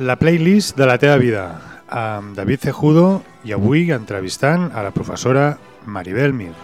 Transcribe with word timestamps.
La 0.00 0.14
playlist 0.16 0.78
de 0.80 0.86
la 0.88 0.94
teva 0.96 1.18
vida, 1.20 1.42
amb 1.92 2.32
David 2.32 2.62
Cejudo 2.64 3.20
i 3.44 3.52
avui 3.52 3.90
entrevistant 3.92 4.70
a 4.72 4.80
la 4.80 4.94
professora 4.96 5.58
Maribel 5.84 6.32
Mir. 6.32 6.54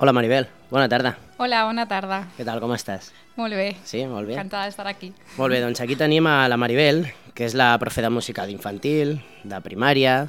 Hola 0.00 0.16
Maribel, 0.16 0.48
bona 0.72 0.88
tarda. 0.88 1.18
Hola, 1.36 1.66
bona 1.68 1.84
tarda. 1.84 2.22
Què 2.38 2.48
tal, 2.48 2.64
com 2.64 2.72
estàs? 2.72 3.12
Molt 3.36 3.60
bé. 3.60 3.74
Sí, 3.84 4.06
molt 4.08 4.24
bé. 4.24 4.38
Encantada 4.40 4.72
d'estar 4.72 4.88
aquí. 4.88 5.12
Molt 5.36 5.52
bé, 5.52 5.60
doncs 5.60 5.84
aquí 5.84 6.00
tenim 6.00 6.32
a 6.32 6.46
la 6.48 6.56
Maribel, 6.56 7.10
que 7.36 7.44
és 7.44 7.52
la 7.52 7.74
profe 7.76 8.00
de 8.00 8.08
música 8.08 8.48
d'infantil, 8.48 9.18
de 9.44 9.60
primària, 9.60 10.22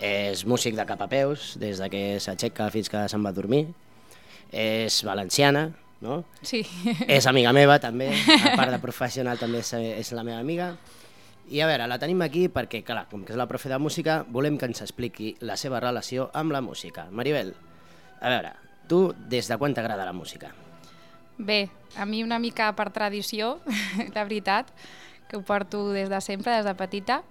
és 0.00 0.48
músic 0.48 0.72
de 0.72 0.88
cap 0.88 1.04
a 1.04 1.12
peus, 1.12 1.58
des 1.60 1.76
de 1.84 1.92
que 1.92 2.06
s'aixeca 2.16 2.72
fins 2.72 2.88
que 2.88 3.10
se'n 3.12 3.20
va 3.20 3.36
a 3.36 3.44
dormir, 3.44 3.66
és 4.52 5.02
valenciana, 5.04 5.70
no? 6.00 6.24
Sí. 6.42 6.62
És 7.08 7.26
amiga 7.26 7.52
meva 7.56 7.78
també, 7.82 8.10
a 8.46 8.54
part 8.56 8.72
de 8.74 8.80
professional 8.82 9.40
també 9.40 9.62
és, 9.64 9.72
és 9.74 10.12
la 10.16 10.24
meva 10.26 10.38
amiga. 10.42 10.74
I 11.46 11.60
a 11.62 11.68
veure, 11.70 11.86
la 11.86 11.98
tenim 12.02 12.22
aquí 12.24 12.48
perquè, 12.50 12.82
clar, 12.82 13.06
com 13.10 13.22
que 13.24 13.34
és 13.34 13.38
la 13.38 13.46
profe 13.46 13.70
de 13.70 13.78
música, 13.78 14.24
volem 14.34 14.58
que 14.58 14.66
ens 14.66 14.82
expliqui 14.82 15.36
la 15.46 15.56
seva 15.56 15.80
relació 15.82 16.30
amb 16.34 16.54
la 16.54 16.60
música. 16.60 17.06
Maribel, 17.10 17.54
a 18.20 18.32
veure, 18.32 18.52
tu 18.90 19.12
des 19.30 19.46
de 19.46 19.58
quan 19.58 19.74
t'agrada 19.74 20.08
la 20.08 20.16
música? 20.16 20.50
Bé, 21.38 21.68
a 21.96 22.06
mi 22.06 22.24
una 22.24 22.40
mica 22.42 22.72
per 22.74 22.90
tradició, 22.90 23.60
la 24.16 24.24
veritat, 24.24 24.72
que 25.28 25.38
ho 25.38 25.42
porto 25.42 25.92
des 25.92 26.10
de 26.10 26.20
sempre, 26.20 26.54
des 26.56 26.66
de 26.66 26.74
petita, 26.74 27.22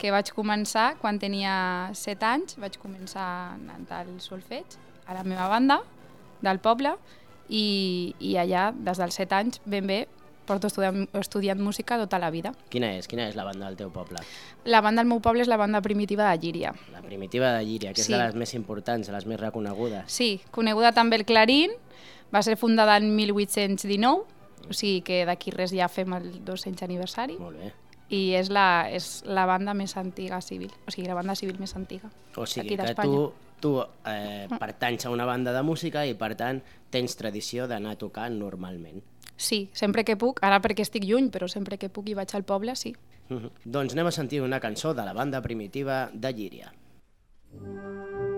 que 0.00 0.10
vaig 0.10 0.32
començar 0.32 0.94
quan 0.98 1.20
tenia 1.20 1.90
7 1.94 2.26
anys, 2.26 2.58
vaig 2.58 2.78
començar 2.80 3.54
anant 3.54 3.86
al 3.92 4.14
solfeig 4.24 4.78
a 5.06 5.14
la 5.14 5.26
meva 5.26 5.46
banda 5.52 5.82
del 6.42 6.58
poble 6.60 6.94
i, 7.48 8.14
i 8.20 8.36
allà, 8.36 8.70
des 8.76 8.98
dels 8.98 9.14
7 9.14 9.34
anys, 9.34 9.60
ben 9.64 9.86
bé, 9.86 10.06
porto 10.46 10.66
estudiant, 10.66 11.04
estudiant 11.14 11.60
música 11.62 11.98
tota 11.98 12.18
la 12.18 12.30
vida. 12.30 12.52
Quina 12.70 12.92
és? 12.96 13.06
Quina 13.06 13.28
és 13.28 13.36
la 13.38 13.44
banda 13.46 13.66
del 13.68 13.76
teu 13.78 13.90
poble? 13.94 14.18
La 14.64 14.80
banda 14.80 15.02
del 15.02 15.08
meu 15.08 15.20
poble 15.22 15.42
és 15.44 15.48
la 15.50 15.56
banda 15.60 15.80
primitiva 15.82 16.30
de 16.30 16.38
Llíria. 16.42 16.72
La 16.92 17.02
primitiva 17.02 17.52
de 17.58 17.64
Llíria, 17.64 17.92
que 17.92 18.00
és 18.00 18.06
Sí. 18.06 18.12
de 18.12 18.18
les 18.18 18.34
més 18.34 18.54
importants, 18.54 19.06
de 19.06 19.12
les 19.12 19.26
més 19.26 19.38
reconegudes. 19.38 20.10
Sí, 20.10 20.40
coneguda 20.50 20.90
també 20.92 21.16
el 21.16 21.24
Clarín, 21.24 21.70
va 22.34 22.42
ser 22.42 22.56
fundada 22.56 22.96
en 22.96 23.14
1819, 23.14 24.24
o 24.68 24.72
sigui 24.72 25.00
que 25.02 25.24
d'aquí 25.26 25.50
res 25.54 25.70
ja 25.72 25.88
fem 25.88 26.12
el 26.14 26.44
200 26.44 26.82
aniversari, 26.82 27.38
Molt 27.38 27.58
bé. 27.58 27.72
i 28.10 28.34
és 28.34 28.50
la, 28.50 28.88
és 28.90 29.22
la 29.26 29.46
banda 29.46 29.72
més 29.74 29.96
antiga 29.96 30.40
civil, 30.40 30.72
o 30.86 30.90
sigui, 30.90 31.06
la 31.08 31.14
banda 31.14 31.34
civil 31.34 31.58
més 31.58 31.74
antiga. 31.76 32.10
O 32.36 32.46
sigui 32.46 32.76
que 32.76 32.94
tu, 32.94 33.32
tu 33.60 33.76
eh, 33.80 34.48
pertanys 34.58 35.06
a 35.06 35.10
una 35.14 35.26
banda 35.28 35.52
de 35.52 35.62
música 35.62 36.04
i 36.06 36.16
per 36.18 36.34
tant 36.36 36.62
tens 36.90 37.16
tradició 37.16 37.68
d'anar 37.70 37.94
a 37.94 38.00
tocar 38.00 38.30
normalment. 38.32 39.02
Sí, 39.36 39.70
sempre 39.72 40.04
que 40.04 40.18
puc, 40.20 40.42
ara 40.44 40.60
perquè 40.60 40.84
estic 40.84 41.06
lluny, 41.08 41.30
però 41.32 41.48
sempre 41.48 41.78
que 41.80 41.88
puc 41.88 42.10
i 42.10 42.16
vaig 42.18 42.34
al 42.36 42.44
poble, 42.44 42.76
sí. 42.76 42.94
Mhm. 43.30 43.50
Doncs 43.64 43.94
anem 43.94 44.06
a 44.06 44.12
sentir 44.12 44.42
una 44.42 44.60
cançó 44.60 44.92
de 44.92 45.04
la 45.04 45.12
banda 45.12 45.40
primitiva 45.40 46.10
de 46.12 46.32
Llíria. 46.34 46.72
A 47.54 48.29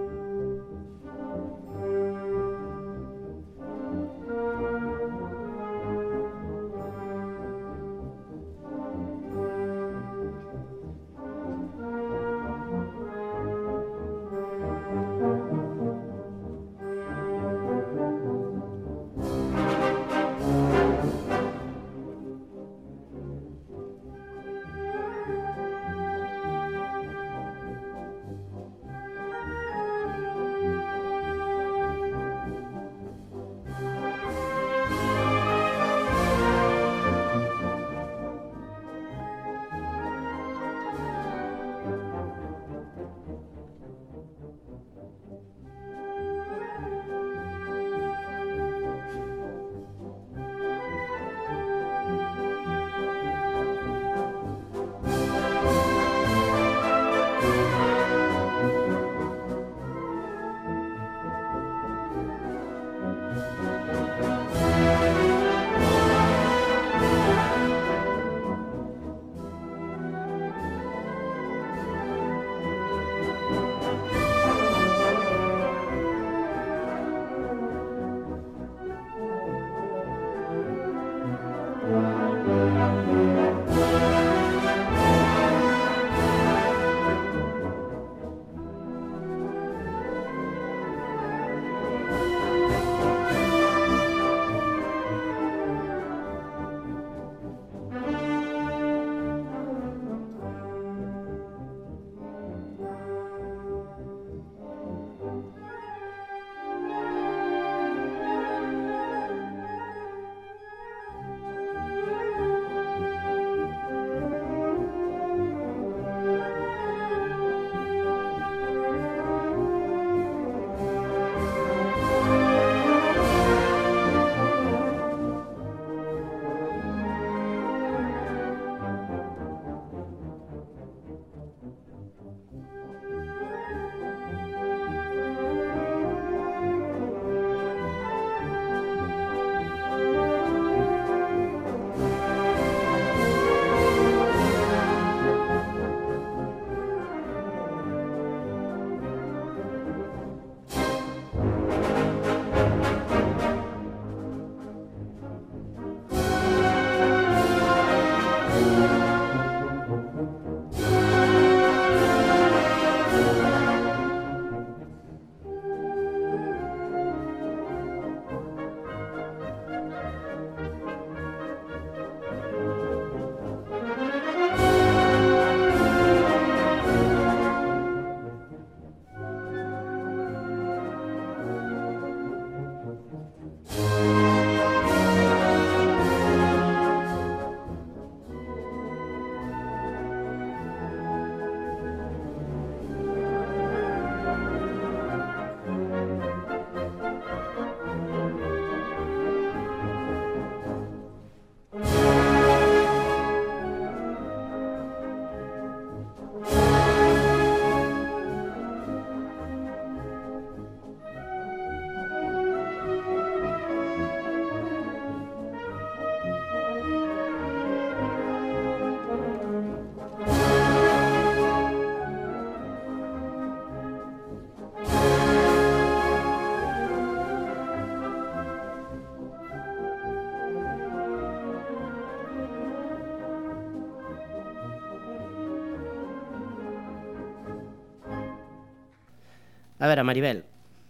veure, 239.93 240.07
Maribel, 240.09 240.45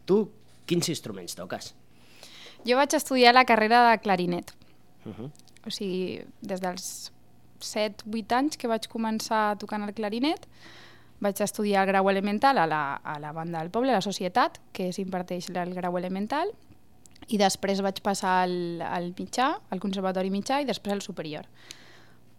tu 0.07 0.25
quins 0.67 0.89
instruments 0.93 1.37
toques? 1.39 1.73
Jo 2.67 2.79
vaig 2.79 2.95
estudiar 2.95 3.35
la 3.35 3.45
carrera 3.45 3.91
de 3.91 3.99
clarinet. 4.03 4.55
Uh 5.05 5.13
-huh. 5.13 5.31
O 5.67 5.71
sigui, 5.71 6.25
des 6.41 6.61
dels 6.61 7.13
7-8 7.61 8.33
anys 8.33 8.57
que 8.57 8.69
vaig 8.69 8.89
començar 8.91 9.59
tocant 9.59 9.83
el 9.87 9.95
clarinet, 9.95 10.47
vaig 11.21 11.41
estudiar 11.41 11.83
el 11.83 11.89
grau 11.89 12.11
elemental 12.11 12.59
a 12.59 12.67
la, 12.67 12.95
a 12.95 13.19
la 13.19 13.33
banda 13.33 13.61
del 13.61 13.71
poble, 13.71 13.91
a 13.91 13.95
la 13.95 14.01
societat, 14.01 14.59
que 14.73 14.93
s'imparteix 14.93 15.51
el 15.51 15.75
grau 15.75 15.99
elemental, 15.99 16.51
i 17.29 17.39
després 17.39 17.81
vaig 17.81 18.01
passar 18.03 18.43
al, 18.43 18.83
al 18.83 19.13
mitjà, 19.19 19.61
al 19.71 19.81
conservatori 19.81 20.31
mitjà, 20.31 20.61
i 20.61 20.65
després 20.65 20.93
al 20.95 21.03
superior. 21.03 21.47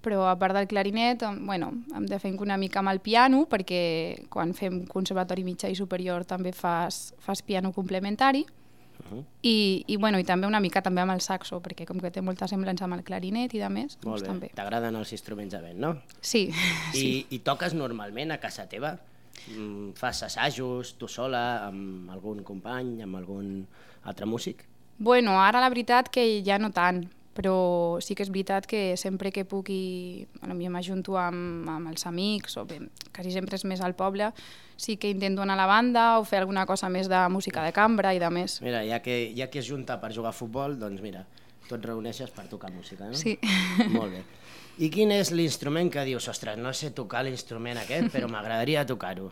Però 0.04 0.26
a 0.28 0.36
part 0.38 0.54
del 0.54 0.68
clarinet, 0.68 1.22
em- 1.24 1.46
bueno, 1.48 1.72
hem 1.96 2.06
de 2.06 2.20
fer 2.20 2.34
una 2.44 2.58
mica 2.58 2.80
amb 2.80 2.90
el 2.92 3.00
piano, 3.00 3.46
perquè 3.50 4.26
quan 4.30 4.54
fem 4.54 4.82
conservatori 4.86 5.44
mitjà 5.48 5.70
i 5.72 5.76
superior 5.80 6.26
també 6.26 6.52
fas, 6.52 7.14
fas 7.20 7.42
piano 7.42 7.72
complementari, 7.72 8.46
Uh 8.94 9.18
-huh. 9.18 9.24
i, 9.42 9.84
i, 9.88 9.98
bueno, 9.98 10.20
i 10.20 10.24
també 10.24 10.46
una 10.46 10.60
mica 10.60 10.80
també 10.82 11.02
amb 11.02 11.12
el 11.12 11.20
saxo, 11.20 11.60
perquè 11.62 11.84
com 11.86 12.00
que 12.00 12.12
té 12.12 12.22
molta 12.22 12.48
semblança 12.48 12.84
amb 12.86 12.94
el 12.94 13.04
clarinet 13.04 13.52
i 13.54 13.58
de 13.60 13.68
més, 13.70 13.98
Molt 14.04 14.04
doncs 14.04 14.22
bé, 14.22 14.28
també. 14.28 14.52
t'agraden 14.54 14.96
els 14.96 15.12
instruments 15.12 15.52
de 15.52 15.60
vent, 15.62 15.80
no? 15.80 15.98
Sí, 16.22 16.52
I, 16.94 16.98
sí. 16.98 17.26
I 17.32 17.40
toques 17.40 17.74
normalment 17.74 18.32
a 18.32 18.38
casa 18.40 18.68
teva? 18.70 19.00
Mm, 19.50 19.94
fas 19.96 20.22
assajos, 20.24 20.96
tu 20.98 21.08
sola, 21.08 21.66
amb 21.68 22.10
algun 22.12 22.44
company, 22.44 23.02
amb 23.02 23.16
algun 23.16 23.68
altre 24.04 24.26
músic? 24.28 24.64
Bueno, 25.00 25.42
ara 25.42 25.60
la 25.60 25.70
veritat 25.70 26.08
que 26.10 26.44
ja 26.46 26.60
no 26.60 26.70
tant, 26.70 27.10
però 27.34 28.00
sí 28.02 28.16
que 28.16 28.24
és 28.26 28.32
veritat 28.32 28.68
que 28.70 28.96
sempre 29.00 29.32
que 29.34 29.46
puc 29.46 29.70
i 29.74 30.26
bueno, 30.40 30.56
jo 30.62 30.72
m'ajunto 30.74 31.18
amb, 31.18 31.68
amb 31.70 31.90
els 31.92 32.06
amics, 32.10 32.58
o 32.62 32.66
bé, 32.70 32.80
quasi 33.14 33.34
sempre 33.34 33.58
és 33.58 33.66
més 33.66 33.82
al 33.82 33.96
poble, 33.98 34.32
sí 34.78 34.98
que 34.98 35.10
intento 35.10 35.42
anar 35.42 35.58
a 35.58 35.64
la 35.64 35.70
banda 35.70 36.06
o 36.20 36.26
fer 36.30 36.44
alguna 36.44 36.68
cosa 36.70 36.90
més 36.94 37.10
de 37.10 37.22
música 37.34 37.66
de 37.66 37.74
cambra 37.74 38.14
i 38.14 38.22
de 38.22 38.30
més. 38.34 38.60
Mira, 38.62 38.84
ja 38.86 39.02
que, 39.02 39.34
ja 39.38 39.50
que 39.50 39.64
es 39.64 39.70
junta 39.70 40.00
per 40.02 40.14
jugar 40.14 40.34
a 40.34 40.38
futbol, 40.38 40.78
doncs 40.80 41.02
mira, 41.02 41.26
tu 41.68 41.78
et 41.78 41.86
reuneixes 41.86 42.32
per 42.36 42.48
tocar 42.52 42.72
música, 42.74 43.10
no? 43.10 43.18
Sí. 43.18 43.38
Molt 43.96 44.14
bé. 44.14 44.24
I 44.82 44.90
quin 44.90 45.12
és 45.14 45.30
l'instrument 45.30 45.92
que 45.94 46.02
dius, 46.08 46.28
ostres, 46.32 46.58
no 46.58 46.72
sé 46.74 46.90
tocar 46.98 47.22
l'instrument 47.26 47.78
aquest, 47.82 48.10
però 48.14 48.30
m'agradaria 48.30 48.86
tocar-ho? 48.90 49.30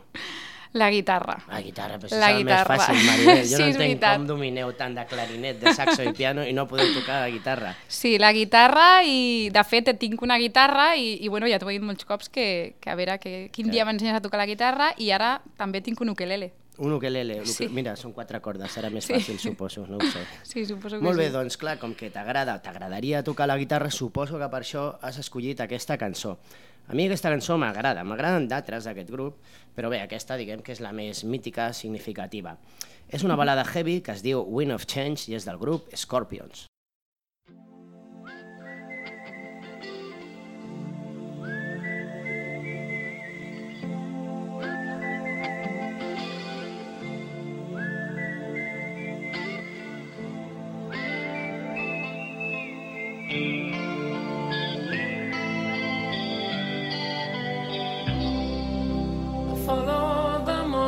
La 0.74 0.88
guitarra. 0.90 1.36
La 1.50 1.60
guitarra, 1.60 1.98
però 1.98 2.08
si 2.08 2.16
La 2.16 2.30
és 2.32 2.38
guitarra. 2.38 2.76
més 2.76 2.86
fàcil, 2.86 3.06
Maribel. 3.06 3.42
Jo 3.44 3.56
Sí, 3.56 3.62
no 3.62 3.66
entenc 3.66 3.78
veritat. 3.82 4.16
com 4.16 4.26
domineu 4.26 4.72
tant 4.72 4.94
de 4.96 5.04
clarinet, 5.06 5.60
de 5.60 5.74
saxo 5.74 6.02
i 6.02 6.12
piano 6.16 6.46
i 6.48 6.52
no 6.56 6.66
podeu 6.66 6.88
tocar 6.94 7.20
la 7.20 7.28
guitarra. 7.30 7.74
Sí, 7.88 8.16
la 8.18 8.32
guitarra 8.32 9.02
i 9.04 9.50
de 9.52 9.64
fet 9.64 9.92
tinc 10.00 10.22
una 10.22 10.38
guitarra 10.38 10.96
i, 10.96 11.18
i 11.24 11.28
bueno, 11.28 11.46
ja 11.46 11.58
t'ho 11.60 11.68
he 11.68 11.76
dit 11.76 11.84
molts 11.84 12.04
cops 12.08 12.28
que, 12.32 12.76
que 12.80 12.88
a 12.90 12.94
veure 12.96 13.18
que, 13.20 13.50
quin 13.52 13.68
dia 13.70 13.84
m'ensenyes 13.84 14.16
a 14.16 14.24
tocar 14.24 14.38
la 14.40 14.46
guitarra 14.48 14.94
i 14.96 15.10
ara 15.12 15.42
també 15.60 15.82
tinc 15.84 16.00
un 16.00 16.08
ukelele. 16.16 16.52
Un 16.78 16.94
ukelele, 16.96 17.42
uke... 17.42 17.52
Sí. 17.52 17.66
mira, 17.68 17.92
són 18.00 18.14
quatre 18.16 18.40
cordes, 18.40 18.72
serà 18.72 18.88
més 18.90 19.04
Sí. 19.04 19.12
fàcil, 19.12 19.36
suposo, 19.38 19.84
no 19.86 19.98
ho 20.00 20.06
sé. 20.08 20.24
Sí, 20.42 20.64
suposo 20.64 20.96
que 20.96 21.04
Molt 21.04 21.18
bé, 21.20 21.26
sí. 21.28 21.32
doncs 21.36 21.58
clar, 21.60 21.76
com 21.78 21.92
que 21.94 22.08
t'agrada, 22.10 22.56
t'agradaria 22.64 23.20
tocar 23.22 23.46
la 23.46 23.58
guitarra, 23.60 23.90
suposo 23.92 24.38
que 24.40 24.48
per 24.48 24.62
això 24.64 24.96
has 25.02 25.18
escollit 25.20 25.60
aquesta 25.60 25.98
cançó. 26.00 26.38
A 26.88 26.94
mi 26.94 27.06
aquesta 27.06 27.30
cançó 27.32 27.56
m'agrada, 27.60 28.02
m'agraden 28.04 28.48
d'altres 28.50 28.88
d'aquest 28.88 29.12
grup, 29.14 29.38
però 29.76 29.88
bé, 29.92 30.02
aquesta 30.02 30.36
diguem 30.40 30.64
que 30.64 30.74
és 30.74 30.82
la 30.84 30.92
més 30.92 31.22
mítica, 31.24 31.70
significativa. 31.72 32.56
És 33.08 33.24
una 33.24 33.38
balada 33.38 33.64
heavy 33.64 34.00
que 34.02 34.12
es 34.16 34.24
diu 34.26 34.42
Wind 34.42 34.76
of 34.76 34.86
Change 34.86 35.30
i 35.30 35.38
és 35.38 35.48
del 35.48 35.60
grup 35.62 35.88
Scorpions. 35.96 36.66
follow 53.32 53.62
the 53.62 53.71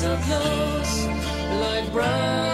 So 0.00 0.16
close, 0.16 1.04
like 1.60 1.92
brown. 1.92 2.49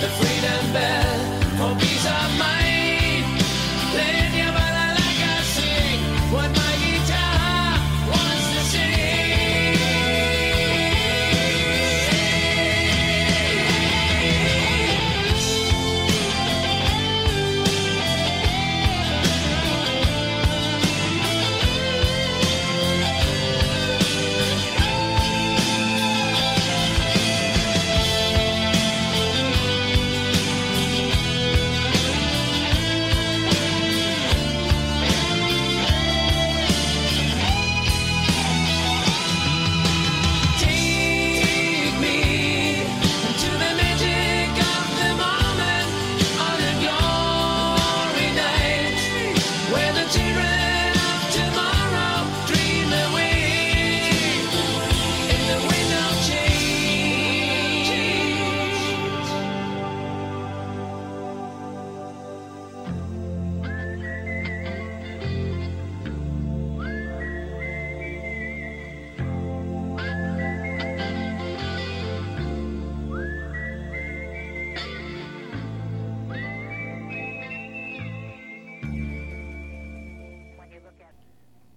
The 0.00 0.08
free 0.08 0.33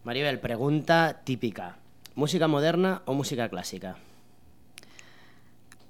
Maribel, 0.07 0.39
pregunta 0.39 1.19
típica. 1.25 1.75
Música 2.15 2.47
moderna 2.47 3.01
o 3.03 3.11
música 3.11 3.49
clàssica? 3.51 3.97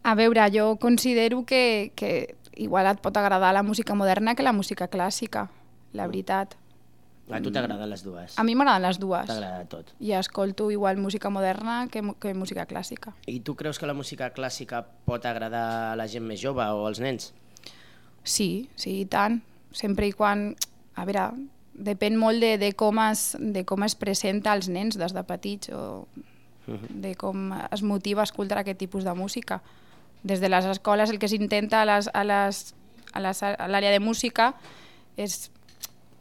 A 0.01 0.15
veure, 0.17 0.41
jo 0.49 0.81
considero 0.81 1.45
que, 1.45 1.93
que 1.93 2.33
igual 2.57 2.89
et 2.89 2.97
pot 2.97 3.13
agradar 3.13 3.53
la 3.53 3.61
música 3.61 3.93
moderna 3.93 4.33
que 4.33 4.41
la 4.41 4.55
música 4.57 4.87
clàssica, 4.89 5.51
la 5.93 6.07
veritat. 6.09 6.55
A 7.29 7.43
tu 7.45 7.51
t'agraden 7.53 7.91
les 7.93 8.01
dues? 8.01 8.39
A 8.41 8.45
mi 8.47 8.55
m'agraden 8.57 8.87
les 8.87 8.97
dues. 8.97 9.29
T'agrada 9.29 9.67
tot. 9.69 9.93
I 10.01 10.15
escolto 10.17 10.71
igual 10.73 10.97
música 10.97 11.29
moderna 11.29 11.85
que, 11.85 12.01
que 12.17 12.33
música 12.33 12.65
clàssica. 12.65 13.13
I 13.29 13.43
tu 13.45 13.53
creus 13.53 13.77
que 13.77 13.85
la 13.85 13.93
música 13.93 14.31
clàssica 14.33 14.81
pot 15.05 15.29
agradar 15.29 15.91
a 15.91 15.95
la 15.99 16.09
gent 16.09 16.25
més 16.25 16.41
jove 16.41 16.65
o 16.65 16.87
als 16.89 16.97
nens? 17.05 17.35
Sí, 18.25 18.65
sí, 18.73 19.03
i 19.03 19.05
tant. 19.05 19.43
Sempre 19.77 20.09
i 20.09 20.17
quan... 20.17 20.55
A 20.97 21.05
veure, 21.05 21.27
depèn 21.77 22.17
molt 22.17 22.41
de, 22.41 22.57
de, 22.57 22.71
com 22.73 22.99
es, 23.05 23.35
de 23.39 23.63
com 23.65 23.85
es 23.85 23.95
presenta 23.95 24.51
als 24.51 24.67
nens 24.69 24.97
des 24.97 25.13
de 25.13 25.23
petits 25.23 25.69
o 25.69 26.07
de 26.67 27.13
com 27.15 27.53
es 27.71 27.83
motiva 27.83 28.21
a 28.21 28.27
escoltar 28.27 28.59
aquest 28.59 28.79
tipus 28.81 29.05
de 29.05 29.13
música. 29.15 29.61
Des 30.23 30.41
de 30.41 30.49
les 30.49 30.65
escoles 30.65 31.13
el 31.13 31.19
que 31.21 31.29
s'intenta 31.29 31.81
a 31.81 31.85
l'àrea 32.27 33.93
de 33.93 34.01
música 34.03 34.53
és 35.15 35.51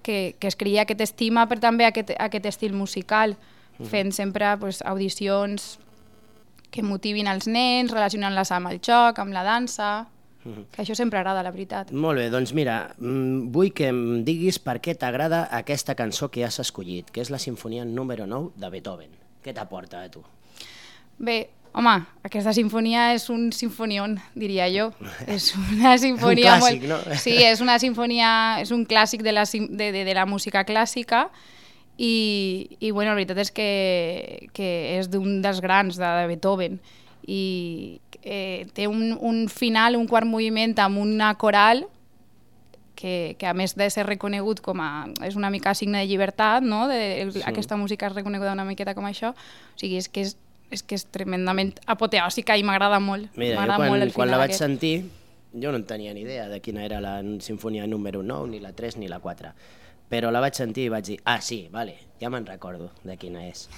que, 0.07 0.37
que 0.39 0.47
es 0.47 0.57
creï 0.57 0.79
aquest 0.79 1.03
estima 1.03 1.49
per 1.51 1.59
també 1.59 1.89
aquest, 1.89 2.13
aquest 2.15 2.47
estil 2.47 2.77
musical, 2.77 3.35
fent 3.91 4.13
sempre 4.15 4.55
pues, 4.61 4.79
audicions 4.87 5.79
que 6.71 6.85
motivin 6.85 7.27
els 7.27 7.49
nens, 7.49 7.91
relacionant-les 7.93 8.53
amb 8.53 8.71
el 8.71 8.79
joc, 8.85 9.19
amb 9.19 9.35
la 9.35 9.43
dansa, 9.45 10.07
que 10.73 10.83
això 10.83 10.95
sempre 10.99 11.21
agrada, 11.21 11.43
la 11.43 11.53
veritat. 11.55 11.93
Molt 11.93 12.21
bé, 12.21 12.29
doncs 12.33 12.53
mira, 12.57 12.95
mm, 12.99 13.51
vull 13.55 13.73
que 13.77 13.91
em 13.93 14.23
diguis 14.27 14.59
per 14.63 14.79
què 14.85 14.97
t'agrada 14.99 15.47
aquesta 15.51 15.95
cançó 15.99 16.31
que 16.31 16.45
has 16.45 16.61
escollit, 16.63 17.11
que 17.11 17.21
és 17.21 17.31
la 17.31 17.39
sinfonia 17.43 17.85
número 17.85 18.27
9 18.27 18.53
de 18.57 18.71
Beethoven. 18.71 19.13
Què 19.45 19.55
t'aporta 19.55 20.03
a 20.03 20.11
tu? 20.11 20.23
Bé, 21.19 21.49
home, 21.73 21.95
aquesta 22.27 22.53
sinfonia 22.57 23.13
és 23.15 23.29
un 23.33 23.51
sinfonion, 23.53 24.17
diria 24.35 24.69
jo. 24.73 24.91
És 25.27 25.53
una 25.57 25.97
sinfonia 25.99 26.57
Un 26.57 26.63
clàssic, 26.63 26.87
molt... 26.89 27.09
no? 27.09 27.19
Sí, 27.21 27.37
és 27.45 27.61
una 27.65 27.79
sinfonia, 27.79 28.31
és 28.63 28.73
un 28.75 28.87
clàssic 28.89 29.23
de 29.23 29.33
la, 29.33 29.45
de, 29.45 29.93
de, 29.93 30.05
de 30.05 30.15
la 30.17 30.27
música 30.27 30.65
clàssica 30.65 31.27
i, 31.97 32.77
i 32.81 32.91
bueno, 32.91 33.11
la 33.11 33.17
veritat 33.17 33.41
és 33.41 33.53
que, 33.53 33.71
que 34.57 34.71
és 34.99 35.09
d'un 35.13 35.41
dels 35.45 35.63
grans 35.65 35.97
de, 35.97 36.09
de 36.21 36.27
Beethoven 36.33 36.81
i 37.27 37.43
eh, 38.27 38.67
té 38.75 38.89
un, 38.91 39.17
un 39.21 39.47
final, 39.49 39.95
un 39.97 40.09
quart 40.11 40.27
moviment 40.27 40.75
amb 40.83 40.99
una 40.99 41.31
coral 41.39 41.87
que, 42.97 43.37
que 43.39 43.47
a 43.47 43.55
més 43.55 43.77
de 43.79 43.87
ser 43.93 44.03
reconegut 44.09 44.59
com 44.65 44.81
a... 44.83 45.07
és 45.23 45.37
una 45.39 45.53
mica 45.55 45.77
signe 45.79 46.01
de 46.03 46.09
llibertat, 46.11 46.65
no? 46.67 46.89
De, 46.91 47.29
sí. 47.31 47.45
Aquesta 47.47 47.79
música 47.79 48.11
és 48.11 48.17
reconeguda 48.17 48.57
una 48.57 48.67
miqueta 48.67 48.97
com 48.99 49.07
això. 49.07 49.31
O 49.31 49.79
sigui, 49.79 50.01
és 50.01 50.11
que 50.11 50.25
és, 50.27 50.35
és, 50.75 50.83
que 50.83 50.99
és 50.99 51.07
tremendament 51.15 51.77
apoteòsica 51.87 52.57
i 52.59 52.67
m'agrada 52.67 52.99
molt. 52.99 53.31
Mira, 53.39 53.61
jo 53.63 53.77
quan, 53.77 53.87
molt 53.93 54.09
el 54.09 54.15
quan 54.17 54.33
la 54.33 54.41
vaig 54.43 54.51
aquest. 54.57 54.65
sentir, 54.65 54.97
jo 55.55 55.71
no 55.71 55.79
en 55.79 55.87
tenia 55.87 56.17
ni 56.17 56.25
idea 56.27 56.49
de 56.51 56.59
quina 56.65 56.83
era 56.89 56.99
la 57.05 57.21
sinfonia 57.45 57.87
número 57.87 58.25
9, 58.27 58.51
ni 58.51 58.65
la 58.65 58.75
3, 58.75 58.99
ni 58.99 59.13
la 59.13 59.21
4. 59.23 59.55
Però 60.11 60.33
la 60.35 60.43
vaig 60.43 60.59
sentir 60.59 60.89
i 60.89 60.91
vaig 60.91 61.07
dir, 61.13 61.21
ah, 61.31 61.39
sí, 61.43 61.67
vale, 61.71 61.95
ja 62.19 62.33
me'n 62.33 62.47
recordo 62.49 62.91
de 63.05 63.19
quina 63.21 63.47
és. 63.47 63.69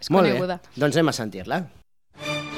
És 0.00 0.08
Molt 0.08 0.30
coneguda. 0.30 0.62
bé, 0.62 0.80
doncs 0.80 0.96
anem 0.96 1.12
a 1.12 1.18
sentir-la. 1.20 1.62
Maribel, 2.22 2.51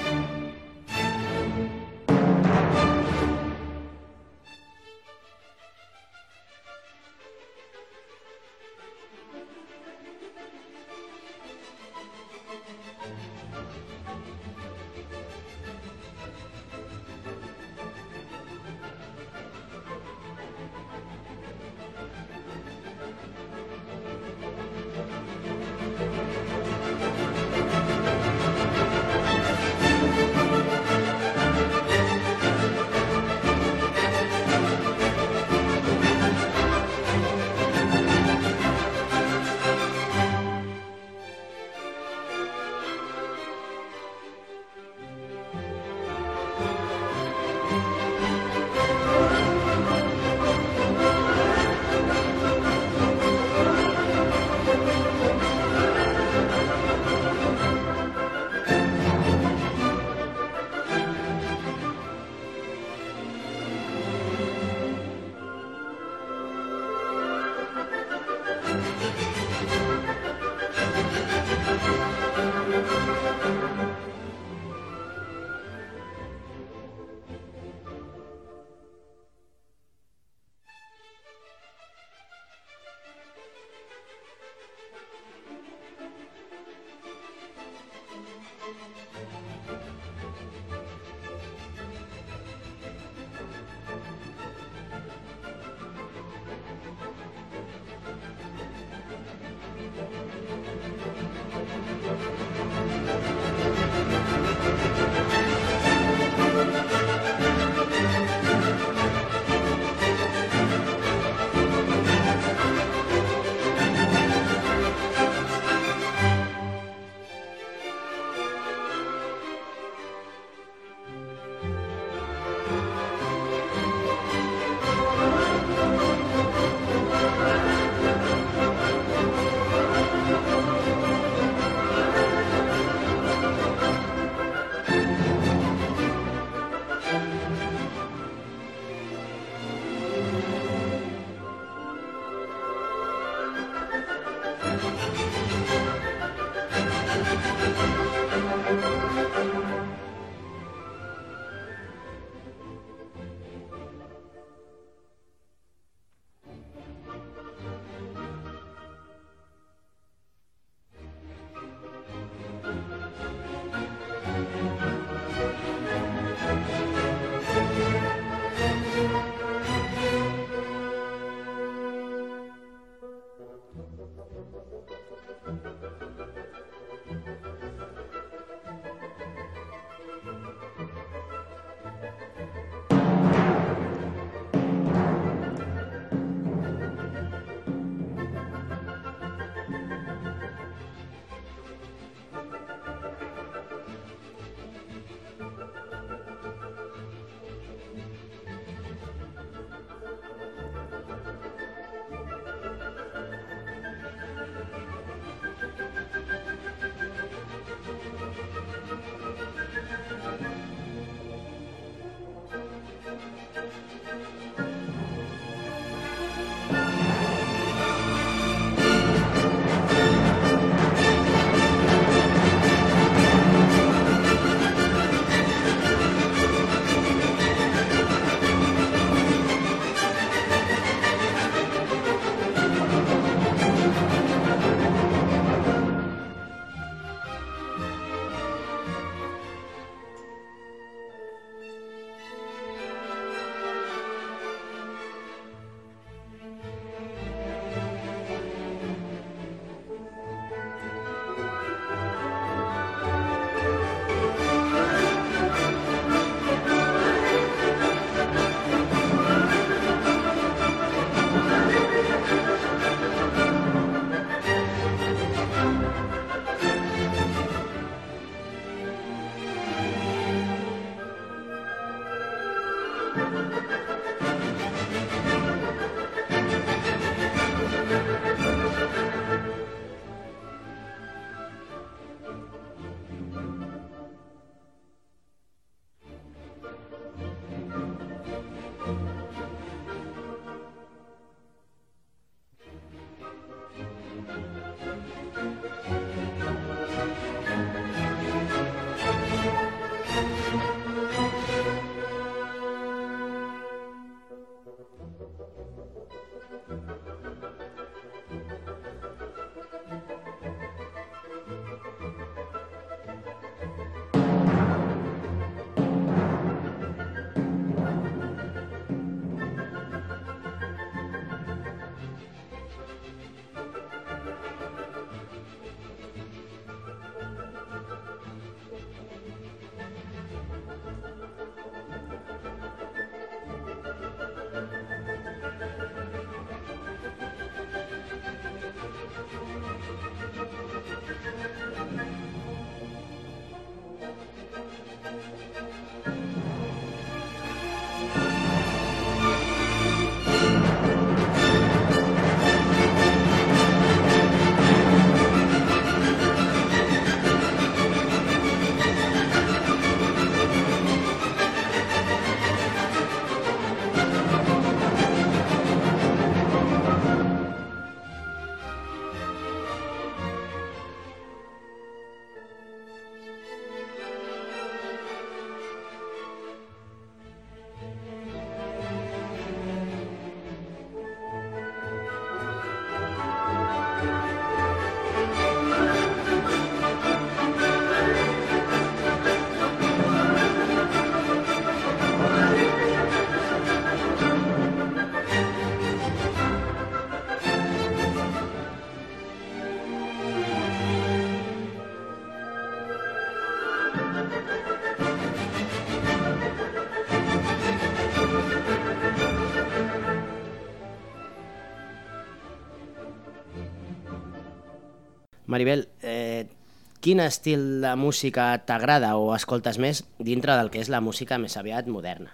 quin 417.05 417.21
estil 417.21 417.83
de 417.85 417.93
música 418.01 418.47
t'agrada 418.65 419.11
o 419.21 419.35
escoltes 419.37 419.77
més 419.77 420.01
dintre 420.17 420.57
del 420.57 420.71
que 420.73 420.81
és 420.81 420.89
la 420.89 421.03
música 421.05 421.37
més 421.37 421.59
aviat 421.61 421.91
moderna? 421.93 422.33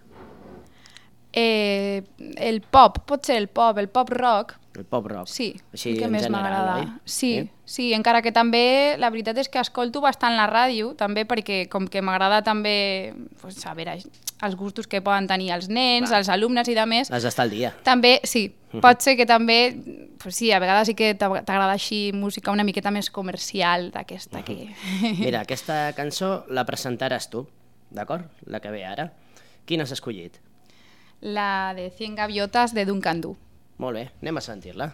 Eh, 1.35 2.03
el 2.39 2.61
pop, 2.63 3.01
pot 3.07 3.27
ser 3.27 3.41
el 3.43 3.49
pop, 3.51 3.79
el 3.83 3.91
pop 3.91 4.13
rock, 4.15 4.60
El 4.79 4.85
pop 4.85 5.07
rock. 5.11 5.27
sí, 5.27 5.57
Així 5.73 5.91
el 5.91 5.99
que 5.99 6.09
més 6.09 6.29
m'agrada. 6.31 7.01
Sí, 7.05 7.39
Eh? 7.39 7.49
sí, 7.65 7.93
encara 7.93 8.23
que 8.23 8.31
també 8.33 8.95
la 8.99 9.11
veritat 9.11 9.37
és 9.39 9.49
que 9.49 9.59
escolto 9.59 10.01
bastant 10.01 10.37
la 10.37 10.47
ràdio, 10.47 10.95
també 10.97 11.25
perquè 11.27 11.69
com 11.69 11.89
que 11.89 12.01
m'agrada 12.01 12.43
també 12.43 13.13
pues, 13.41 13.57
saber 13.57 13.89
els 13.89 14.55
gustos 14.57 14.87
que 14.87 15.03
poden 15.03 15.27
tenir 15.27 15.51
els 15.53 15.69
nens, 15.69 16.09
Clar. 16.09 16.21
els 16.21 16.29
alumnes 16.29 16.69
i 16.69 16.75
de 16.75 16.87
més, 16.87 17.11
Has 17.11 17.23
d'estar 17.25 17.45
al 17.45 17.51
dia. 17.51 17.75
també, 17.83 18.21
sí, 18.23 18.55
pot 18.81 19.01
ser 19.03 19.17
que 19.17 19.27
també, 19.27 19.75
pues 20.23 20.37
sí, 20.37 20.53
a 20.53 20.61
vegades 20.61 20.87
sí 20.87 20.95
que 20.95 21.17
t'ag- 21.19 21.45
t'agrada 21.45 21.73
així 21.73 22.13
música 22.15 22.53
una 22.53 22.63
miqueta 22.65 22.91
més 22.93 23.11
comercial 23.11 23.91
d'aquesta 23.91 24.45
que... 24.45 24.71
Mira, 25.19 25.41
aquesta 25.45 25.93
cançó 25.95 26.45
la 26.49 26.65
presentaràs 26.65 27.29
tu, 27.29 27.49
d'acord? 27.91 28.25
La 28.47 28.61
que 28.61 28.71
ve 28.71 28.85
ara. 28.87 29.13
Quina 29.67 29.83
has 29.83 29.91
escollit? 29.93 30.39
La 31.21 31.75
de 31.77 31.91
100 31.91 32.15
gaviotas 32.17 32.73
de 32.73 32.87
Duncan 32.87 33.21
Du. 33.21 33.37
Molt 33.81 33.97
bé, 33.97 34.03
anem 34.21 34.37
a 34.37 34.43
sentir-la. 34.45 34.91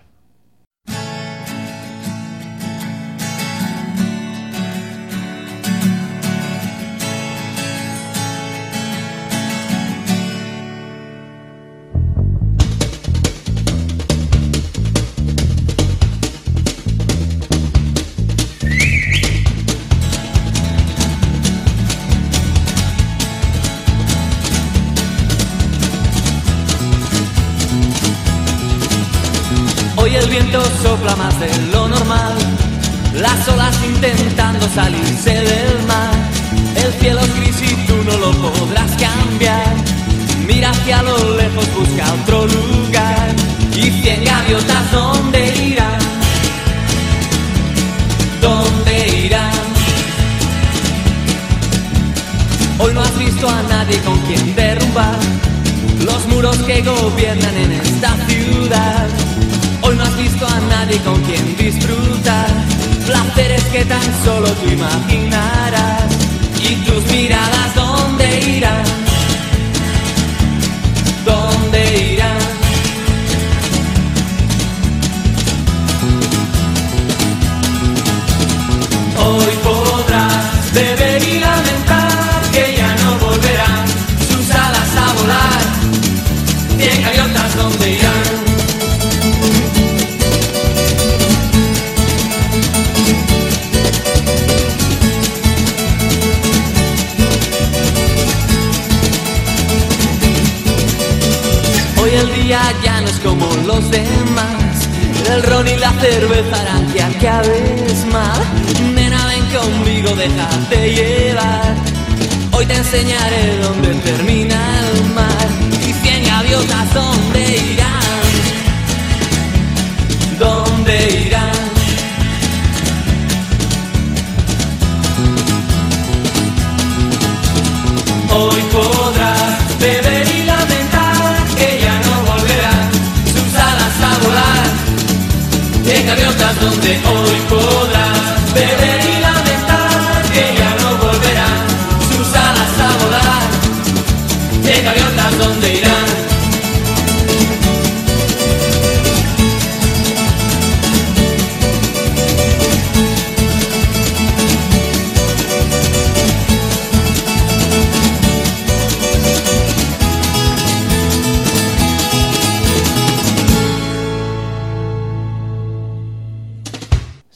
Enseñaré 112.96 113.55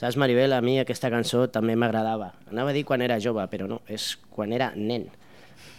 Saps, 0.00 0.16
Maribel, 0.16 0.54
a 0.56 0.62
mi 0.64 0.78
aquesta 0.80 1.10
cançó 1.12 1.42
també 1.52 1.74
m'agradava. 1.76 2.30
Anava 2.48 2.70
a 2.72 2.72
dir 2.72 2.86
quan 2.88 3.02
era 3.04 3.18
jove, 3.20 3.42
però 3.52 3.66
no, 3.68 3.82
és 3.84 4.14
quan 4.32 4.54
era 4.56 4.70
nen, 4.72 5.02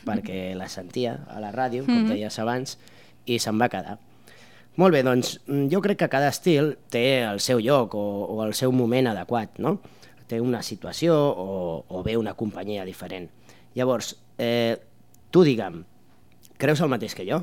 perquè 0.06 0.52
la 0.54 0.68
sentia 0.70 1.16
a 1.26 1.42
la 1.42 1.50
ràdio, 1.56 1.88
com 1.88 2.06
deies 2.06 2.38
abans, 2.44 2.76
i 3.26 3.40
se'n 3.42 3.58
va 3.58 3.70
quedar. 3.74 3.96
Molt 4.78 4.94
bé, 4.94 5.02
doncs 5.02 5.40
jo 5.74 5.82
crec 5.82 6.04
que 6.04 6.12
cada 6.14 6.30
estil 6.30 6.76
té 6.94 7.24
el 7.32 7.42
seu 7.42 7.64
lloc 7.66 7.98
o, 7.98 8.06
o 8.36 8.38
el 8.46 8.54
seu 8.54 8.70
moment 8.70 9.10
adequat, 9.10 9.58
no? 9.58 9.80
Té 10.30 10.38
una 10.38 10.62
situació 10.62 11.18
o, 11.18 11.58
o 11.90 12.06
bé 12.06 12.14
una 12.14 12.38
companyia 12.38 12.86
diferent. 12.86 13.26
Llavors, 13.74 14.14
eh, 14.38 14.78
tu 15.34 15.42
digue'm, 15.50 15.82
creus 16.62 16.86
el 16.86 16.94
mateix 16.94 17.18
que 17.18 17.26
jo? 17.26 17.42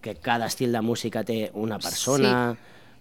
Que 0.00 0.16
cada 0.16 0.48
estil 0.48 0.72
de 0.72 0.80
música 0.80 1.20
té 1.20 1.50
una 1.52 1.76
persona, 1.76 2.54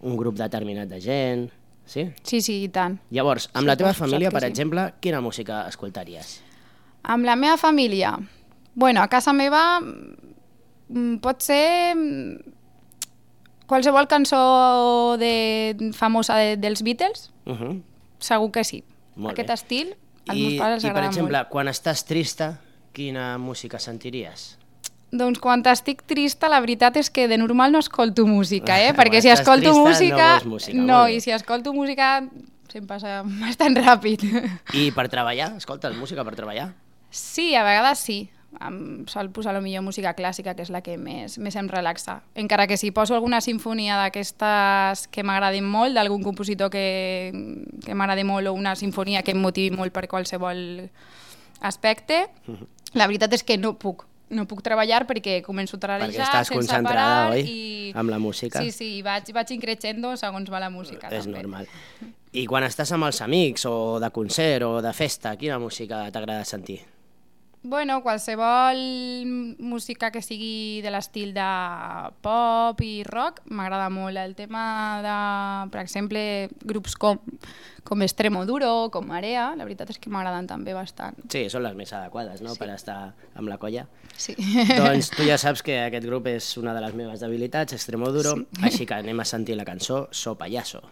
un 0.04 0.20
grup 0.20 0.36
determinat 0.44 0.92
de 0.92 1.00
gent... 1.00 1.52
Sí? 1.86 2.12
Sí, 2.24 2.42
sí, 2.42 2.64
i 2.64 2.70
tant. 2.70 3.00
Llavors, 3.12 3.50
amb 3.54 3.64
Sí, 3.66 3.68
la 3.68 3.76
teva 3.76 3.94
família, 3.94 4.32
per 4.32 4.42
sí. 4.42 4.48
exemple, 4.48 4.94
quina 5.02 5.20
música 5.22 5.68
escoltaries? 5.68 6.42
Amb 7.04 7.26
la 7.26 7.36
meva 7.36 7.58
família, 7.58 8.18
bueno, 8.76 9.02
a 9.04 9.08
casa 9.10 9.34
meva 9.34 9.80
mm, 9.82 11.18
pot 11.22 11.42
ser 11.44 11.96
mm, 11.96 12.54
qualsevol 13.68 14.08
cançó 14.08 15.18
de, 15.20 15.92
famosa 15.94 16.38
de, 16.38 16.58
dels 16.58 16.84
Beatles, 16.84 17.30
Uh 17.46 17.54
-huh. 17.60 17.82
segur 18.20 18.52
que 18.52 18.64
sí. 18.64 18.84
Molt 19.16 19.34
Aquest 19.34 19.48
bé. 19.50 19.54
estil, 19.54 19.96
als 20.28 20.38
I, 20.40 20.42
meus 20.44 20.60
pares 20.60 20.84
I, 20.84 20.92
per 20.92 21.04
exemple, 21.04 21.38
molt. 21.38 21.50
quan 21.50 21.68
estàs 21.68 22.06
trista, 22.06 22.62
quina 22.94 23.38
música 23.38 23.78
sentiries? 23.80 24.58
Doncs 25.14 25.38
quan 25.38 25.62
estic 25.70 26.02
trista, 26.10 26.50
la 26.50 26.60
veritat 26.64 26.98
és 26.98 27.12
que 27.14 27.28
de 27.30 27.38
normal 27.38 27.72
no 27.72 27.80
escolto 27.84 28.26
música, 28.26 28.80
eh? 28.82 28.90
Quan 28.92 29.04
Perquè 29.04 29.22
si 29.22 29.30
escolto 29.30 29.70
trista, 29.70 29.78
no 29.78 29.88
música... 29.88 30.30
vols 30.34 30.46
música, 30.56 30.78
no, 30.90 31.02
i 31.08 31.20
si 31.22 31.32
escolto 31.36 31.74
música 31.74 32.16
se'm 32.74 32.88
passa 32.90 33.22
bastant 33.44 33.78
ràpid. 33.78 34.26
I 34.74 34.90
per 34.96 35.10
treballar? 35.14 35.54
Escoltes 35.60 35.94
música 36.00 36.26
per 36.26 36.34
treballar? 36.40 36.72
Sí, 37.14 37.54
a 37.54 37.62
vegades 37.64 38.02
sí. 38.02 38.24
Em 38.62 39.06
sol 39.10 39.32
posar 39.34 39.54
millor 39.62 39.82
música 39.86 40.14
clàssica, 40.14 40.54
que 40.58 40.66
és 40.66 40.70
la 40.74 40.82
que 40.86 40.98
més, 40.98 41.40
més 41.42 41.56
em 41.58 41.70
relaxa. 41.70 42.20
Encara 42.38 42.68
que 42.70 42.78
si 42.78 42.92
poso 42.94 43.16
alguna 43.18 43.42
sinfonia 43.42 43.98
d'aquestes 44.02 45.08
que 45.14 45.26
m'agradin 45.26 45.66
molt, 45.66 45.94
d'algun 45.98 46.26
compositor 46.26 46.70
que, 46.74 47.30
que 47.86 47.98
m'agradi 47.98 48.26
molt 48.26 48.50
o 48.50 48.54
una 48.58 48.76
sinfonia 48.78 49.24
que 49.26 49.34
em 49.34 49.42
motivi 49.42 49.74
molt 49.76 49.94
per 49.94 50.06
qualsevol 50.10 50.90
aspecte, 51.62 52.28
la 52.94 53.10
veritat 53.10 53.34
és 53.34 53.46
que 53.46 53.58
no 53.58 53.74
puc. 53.78 54.06
No 54.34 54.46
puc 54.50 54.64
treballar 54.66 55.04
perquè 55.10 55.40
començo 55.46 55.78
a 55.78 55.84
tararejar 55.84 56.12
Perquè 56.12 56.26
estàs 56.26 56.50
sense 56.50 56.60
concentrada, 56.60 57.28
parar 57.28 57.36
oi? 57.38 57.44
i... 57.46 57.92
Amb 57.96 58.10
la 58.10 58.20
música. 58.20 58.64
Sí, 58.64 58.74
sí, 58.74 58.90
i 58.98 59.04
vaig, 59.06 59.30
vaig 59.36 59.54
increixendo 59.56 60.16
segons 60.18 60.50
va 60.50 60.62
la 60.64 60.72
música. 60.74 61.12
és 61.12 61.28
també. 61.28 61.38
normal. 61.38 61.70
I 62.34 62.48
quan 62.50 62.66
estàs 62.66 62.90
amb 62.96 63.06
els 63.06 63.22
amics, 63.22 63.68
o 63.70 64.00
de 64.02 64.10
concert, 64.10 64.66
o 64.66 64.82
de 64.82 64.94
festa, 64.98 65.36
quina 65.38 65.60
música 65.62 66.08
t'agrada 66.12 66.46
sentir? 66.50 66.82
Bueno, 67.66 68.04
qualsevol 68.04 68.76
música 69.58 70.12
que 70.12 70.20
sigui 70.22 70.82
de 70.84 70.92
l'estil 70.92 71.30
de 71.32 71.46
pop 72.20 72.82
i 72.84 73.06
rock 73.08 73.40
m'agrada 73.56 73.86
molt. 73.90 74.20
El 74.20 74.34
tema 74.36 74.64
de, 75.00 75.14
per 75.72 75.80
exemple, 75.80 76.24
grups 76.68 76.98
com, 77.00 77.22
com 77.88 78.04
Extremoduro, 78.04 78.90
com 78.92 79.08
Marea, 79.08 79.54
la 79.56 79.64
veritat 79.64 79.94
és 79.96 80.00
que 80.04 80.12
m'agraden 80.12 80.50
també 80.52 80.76
bastant. 80.76 81.16
Sí, 81.32 81.46
són 81.50 81.64
les 81.64 81.78
més 81.80 81.94
adequades, 81.96 82.44
no?, 82.44 82.52
Sí. 82.52 82.60
per 82.60 82.68
estar 82.76 82.98
amb 83.34 83.48
la 83.48 83.58
colla. 83.58 83.88
Sí. 84.18 84.36
doncs 84.76 85.14
tu 85.16 85.24
ja 85.24 85.40
saps 85.40 85.64
que 85.64 85.80
aquest 85.86 86.06
grup 86.06 86.28
és 86.28 86.58
una 86.60 86.76
de 86.76 86.84
les 86.84 86.94
meves 87.00 87.24
debilitats, 87.24 87.72
Extremoduro, 87.80 88.36
sí. 88.44 88.48
així 88.62 88.86
que 88.86 89.00
anem 89.00 89.24
a 89.24 89.26
sentir 89.26 89.56
la 89.56 89.64
cançó 89.64 90.10
So 90.12 90.36
Payaso. 90.36 90.84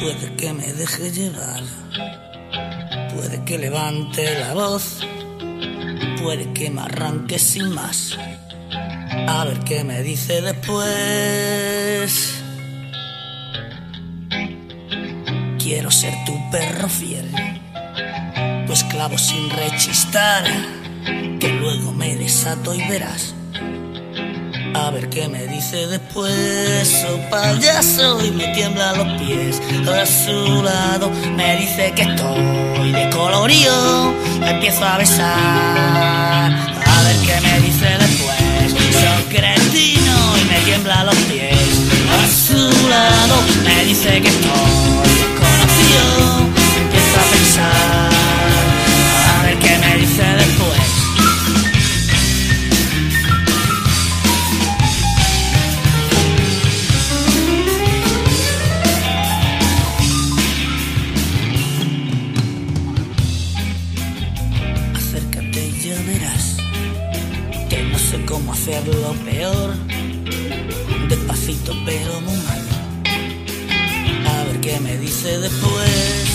Puede 0.00 0.34
que 0.36 0.52
me 0.52 0.72
deje 0.72 1.10
llevar, 1.10 1.60
puede 3.12 3.44
que 3.44 3.58
levante 3.58 4.38
la 4.38 4.54
voz, 4.54 5.00
puede 6.22 6.52
que 6.52 6.70
me 6.70 6.82
arranque 6.82 7.38
sin 7.38 7.70
más. 7.70 8.16
A 9.26 9.44
ver 9.44 9.58
qué 9.60 9.82
me 9.82 10.02
dice 10.02 10.40
después. 10.40 10.88
Quiero 15.58 15.90
ser 15.90 16.14
tu 16.24 16.50
perro 16.52 16.88
fiel, 16.88 17.28
tu 18.66 18.72
esclavo 18.72 19.18
sin 19.18 19.50
rechistar, 19.50 20.44
que 21.40 21.48
luego 21.60 21.92
me 21.92 22.14
desato 22.14 22.72
y 22.72 22.86
verás. 22.88 23.34
A 24.74 24.90
ver 24.90 25.08
qué 25.08 25.28
me 25.28 25.46
dice 25.46 25.86
después, 25.86 27.06
oh 27.08 27.30
payaso, 27.30 28.24
y 28.24 28.30
me 28.30 28.48
tiembla 28.54 28.92
los 28.94 29.20
pies. 29.20 29.60
A 29.86 30.06
su 30.06 30.62
lado 30.62 31.10
me 31.36 31.56
dice 31.56 31.92
que 31.94 32.02
estoy 32.02 32.92
de 32.92 33.10
colorío, 33.10 34.14
la 34.40 34.50
empiezo 34.52 34.84
a 34.84 34.98
besar. 34.98 36.52
A 36.52 37.02
ver 37.04 37.16
qué 37.26 37.40
me 37.40 37.60
dice 37.60 37.86
después, 37.98 38.72
soy 38.92 39.36
cretino 39.36 40.36
y 40.40 40.44
me 40.44 40.60
tiembla 40.64 41.04
los 41.04 41.16
pies. 41.30 41.58
A 42.10 42.26
su 42.46 42.88
lado 42.88 43.36
me 43.64 43.84
dice 43.84 44.20
que 44.20 44.28
estoy 44.28 44.98
desconocido, 45.04 46.37
empiezo 46.37 46.37
cómo 68.68 68.76
hacerlo 68.76 69.14
peor. 69.24 69.74
Despacito 71.08 71.72
pero 71.86 72.20
muy 72.20 72.36
mal. 72.36 72.62
A 74.26 74.44
ver 74.44 74.60
qué 74.60 74.78
me 74.80 74.96
dice 74.98 75.38
después. 75.38 76.26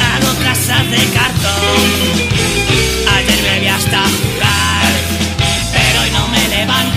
Hago 0.00 0.38
casas 0.44 0.90
de 0.90 1.04
cartón. 1.16 1.90
Ayer 3.16 3.42
bebí 3.42 3.68
hasta 3.68 4.02
jugar, 4.02 4.92
pero 5.72 6.02
hoy 6.02 6.10
no 6.10 6.28
me 6.28 6.48
levanta 6.56 6.87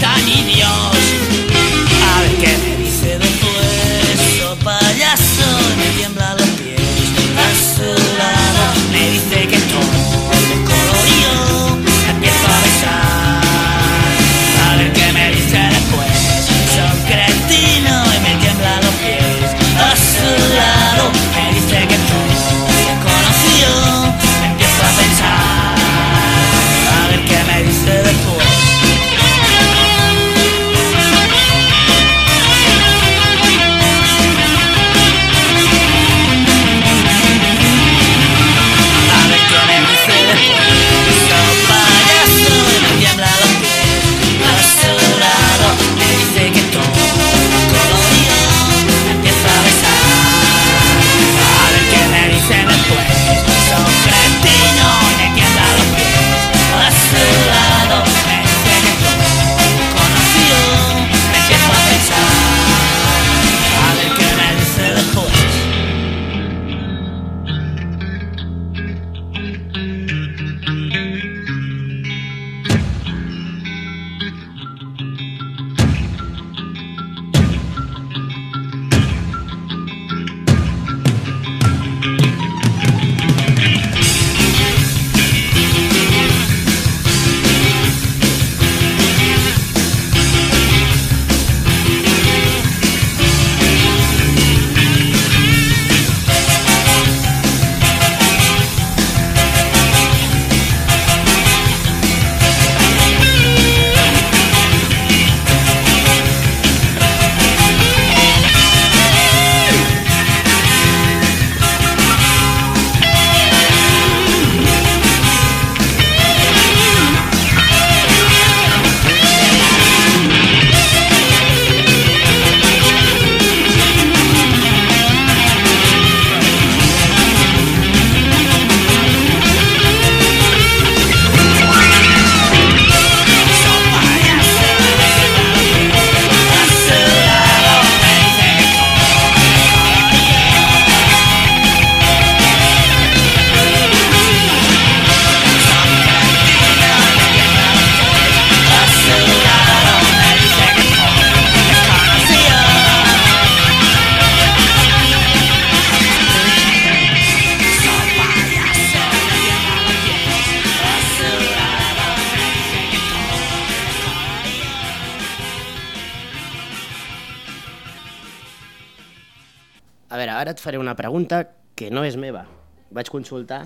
Vaig 173.01 173.09
consultar 173.09 173.63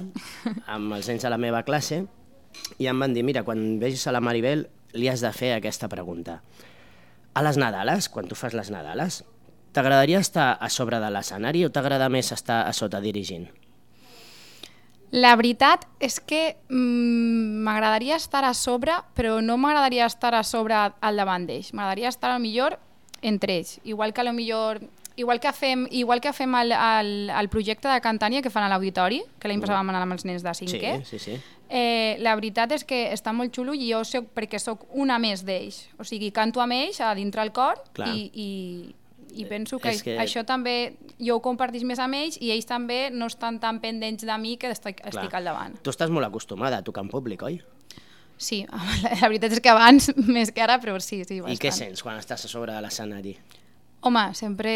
amb 0.72 0.94
els 0.96 1.10
nens 1.12 1.26
de 1.26 1.30
la 1.34 1.40
meva 1.42 1.60
classe 1.68 2.06
i 2.80 2.88
em 2.88 3.02
van 3.04 3.12
dir, 3.12 3.24
mira, 3.28 3.44
quan 3.44 3.82
vegis 3.82 4.06
a 4.08 4.14
la 4.16 4.22
Maribel 4.24 4.64
li 4.96 5.10
has 5.12 5.20
de 5.20 5.32
fer 5.36 5.50
aquesta 5.58 5.90
pregunta. 5.92 6.38
A 7.36 7.44
les 7.44 7.60
Nadales, 7.60 8.08
quan 8.08 8.30
tu 8.32 8.38
fas 8.40 8.56
les 8.56 8.72
Nadales, 8.72 9.26
t'agradaria 9.76 10.22
estar 10.24 10.54
a 10.56 10.70
sobre 10.72 11.02
de 11.04 11.10
l'escenari 11.12 11.66
o 11.68 11.72
t'agrada 11.76 12.08
més 12.08 12.32
estar 12.32 12.62
a 12.64 12.72
sota 12.72 13.02
dirigint? 13.04 13.50
La 15.12 15.36
veritat 15.36 15.84
és 16.00 16.22
que 16.24 16.56
mm, 16.70 17.60
m'agradaria 17.68 18.16
estar 18.16 18.46
a 18.48 18.54
sobre, 18.56 18.96
però 19.20 19.42
no 19.44 19.60
m'agradaria 19.60 20.08
estar 20.08 20.32
a 20.32 20.46
sobre 20.48 20.80
al 20.80 21.20
davant 21.20 21.44
d'ells. 21.50 21.74
M'agradaria 21.76 22.16
estar 22.16 22.32
a 22.32 22.38
lo 22.38 22.46
millor 22.46 22.80
entre 23.22 23.60
ells. 23.60 23.82
Igual 23.84 24.14
que 24.14 24.24
a 24.24 24.30
lo 24.30 24.34
millor 24.34 24.80
igual 25.18 25.40
que 25.40 25.52
fem, 25.54 25.88
igual 25.92 26.20
que 26.22 26.34
fem 26.34 26.54
el, 26.56 26.72
el, 26.72 27.30
el 27.30 27.50
projecte 27.50 27.88
de 27.88 28.02
Cantània 28.04 28.42
que 28.44 28.50
fan 28.52 28.64
a 28.66 28.70
l'auditori, 28.70 29.22
que 29.40 29.48
l'any 29.48 29.62
passat 29.64 29.78
vam 29.78 29.90
anar 29.94 30.02
amb 30.04 30.14
els 30.18 30.26
nens 30.28 30.44
de 30.44 30.54
Sí, 30.54 30.68
cinquè, 30.68 30.98
sí, 31.06 31.20
sí. 31.20 31.38
Eh, 31.70 32.18
la 32.22 32.36
veritat 32.38 32.72
és 32.76 32.84
que 32.86 33.12
està 33.14 33.32
molt 33.34 33.56
xulo 33.56 33.74
i 33.74 33.88
jo 33.92 34.04
soc, 34.06 34.28
perquè 34.36 34.60
sóc 34.62 34.86
una 34.94 35.18
més 35.20 35.42
d'ells. 35.48 35.88
O 35.98 36.04
sigui, 36.06 36.30
canto 36.32 36.62
amb 36.62 36.74
ells 36.78 37.00
a 37.02 37.14
dintre 37.18 37.42
el 37.42 37.52
cor 37.56 37.80
Clar. 37.98 38.12
i, 38.14 38.30
i, 38.34 38.96
i 39.42 39.46
penso 39.50 39.80
que, 39.80 39.90
És 39.96 40.04
que- 40.04 40.18
això 40.22 40.44
també 40.46 40.94
jo 41.20 41.38
ho 41.38 41.42
compartís 41.42 41.84
més 41.84 42.00
amb 42.00 42.14
ells 42.20 42.38
i 42.40 42.52
ells 42.52 42.68
també 42.70 43.10
no 43.12 43.26
estan 43.32 43.60
tan 43.60 43.80
pendents 43.82 44.24
de 44.28 44.38
mi 44.38 44.58
que 44.58 44.70
estic, 44.70 45.02
Clar. 45.02 45.14
estic 45.16 45.34
al 45.34 45.44
davant. 45.50 45.80
Tu 45.82 45.90
estàs 45.90 46.10
molt 46.14 46.28
acostumada 46.28 46.78
a 46.78 46.84
tocar 46.84 47.04
en 47.04 47.10
públic, 47.10 47.42
oi? 47.44 47.62
Sí, 48.38 48.66
la 49.22 49.28
veritat 49.30 49.54
és 49.56 49.62
que 49.64 49.70
abans 49.72 50.12
més 50.38 50.52
que 50.52 50.62
ara, 50.62 50.78
però 50.84 51.00
sí, 51.00 51.24
sí, 51.24 51.40
bastant. 51.42 51.56
I 51.56 51.60
què 51.66 51.72
sents 51.72 52.04
quan 52.04 52.20
estàs 52.20 52.46
a 52.46 52.52
sobre 52.52 52.74
de 52.76 52.82
l'escenari? 52.84 53.38
Home, 54.06 54.36
sempre... 54.38 54.72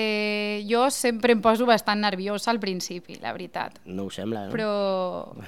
Jo 0.65 0.87
sempre 0.89 1.35
em 1.35 1.41
poso 1.41 1.67
bastant 1.69 1.99
nerviosa 2.01 2.49
al 2.49 2.57
principi, 2.57 3.19
la 3.21 3.29
veritat. 3.35 3.75
No 3.85 4.07
ho 4.07 4.09
sembla, 4.09 4.47
no? 4.47 4.53
Però, 4.55 4.69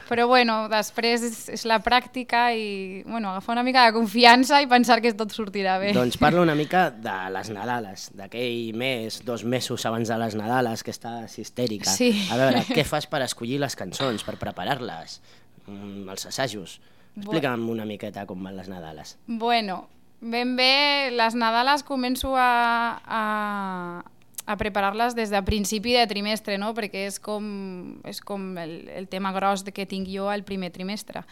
però 0.06 0.28
bueno, 0.30 0.58
després 0.70 1.24
és, 1.26 1.39
és 1.58 1.63
la 1.65 1.80
pràctica 1.82 2.44
i 2.54 3.02
bueno, 3.08 3.32
agafar 3.32 3.56
una 3.56 3.63
mica 3.65 3.88
de 3.88 3.96
confiança 3.96 4.60
i 4.62 4.70
pensar 4.70 5.00
que 5.02 5.15
tot 5.17 5.34
sortirà 5.34 5.80
bé. 5.82 5.96
Doncs 5.98 6.20
parla 6.22 6.44
una 6.46 6.54
mica 6.60 6.84
de 7.08 7.15
les 7.34 7.50
Nadales, 7.56 8.12
d'aquell 8.20 8.78
mes, 8.78 9.17
dos 9.26 9.46
mesos 9.50 9.88
abans 9.89 10.13
de 10.13 10.20
les 10.22 10.38
Nadales, 10.38 10.86
que 10.86 10.94
estàs 10.94 11.39
histèrica. 11.41 11.89
Sí. 11.89 12.13
A 12.30 12.38
veure, 12.38 12.62
què 12.76 12.86
fas 12.86 13.10
per 13.10 13.24
escollir 13.26 13.58
les 13.65 13.78
cançons, 13.80 14.22
per 14.28 14.38
preparar-les, 14.41 15.17
mm, 15.65 16.06
els 16.06 16.30
assajos? 16.30 16.78
Explica'm 17.17 17.65
una 17.74 17.89
miqueta 17.89 18.28
com 18.30 18.46
van 18.46 18.62
les 18.62 18.70
Nadales. 18.70 19.17
Bueno, 19.26 19.88
ben 20.22 20.56
bé, 20.56 21.10
les 21.12 21.36
Nadales 21.36 21.84
començo 21.84 22.36
a, 22.38 23.02
a, 23.04 23.22
a 24.46 24.58
preparar-les 24.58 25.18
des 25.18 25.34
de 25.34 25.42
principi 25.44 25.96
de 25.98 26.06
trimestre, 26.08 26.60
no? 26.62 26.76
perquè 26.78 27.08
és 27.10 27.18
com, 27.20 27.98
és 28.08 28.22
com 28.22 28.54
el, 28.62 28.86
el 28.94 29.10
tema 29.10 29.34
gros 29.34 29.66
de 29.66 29.74
que 29.74 29.90
tinc 29.90 30.08
jo 30.14 30.30
al 30.30 30.46
primer 30.46 30.72
trimestre. 30.72 31.26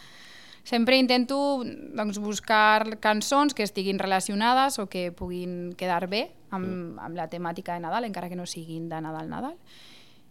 Sempre 0.66 0.98
intento 1.00 1.64
doncs, 1.64 2.20
buscar 2.20 3.00
cançons 3.00 3.56
que 3.56 3.64
estiguin 3.64 4.02
relacionades 4.02 4.78
o 4.78 4.90
que 4.90 5.10
puguin 5.16 5.72
quedar 5.78 6.10
bé 6.10 6.28
amb, 6.52 7.00
amb 7.00 7.16
la 7.16 7.30
temàtica 7.32 7.78
de 7.78 7.86
Nadal, 7.86 8.10
encara 8.10 8.30
que 8.30 8.38
no 8.38 8.46
siguin 8.46 8.90
de 8.90 9.00
Nadal-Nadal. 9.02 9.56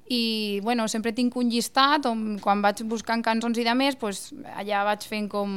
I 0.09 0.61
bueno, 0.65 0.87
sempre 0.89 1.13
tinc 1.13 1.35
un 1.37 1.51
llistat 1.53 2.07
on 2.09 2.39
quan 2.41 2.63
vaig 2.65 2.81
buscant 2.89 3.23
cançons 3.25 3.59
i 3.61 3.65
de 3.67 3.75
més, 3.77 3.99
doncs, 4.01 4.31
allà 4.57 4.85
vaig 4.87 5.05
fent 5.09 5.27
com, 5.33 5.51